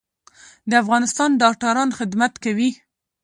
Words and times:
د 0.69 0.71
افغانستان 0.83 1.29
ډاکټران 1.41 1.89
خدمت 1.99 2.33
کوي 2.43 2.69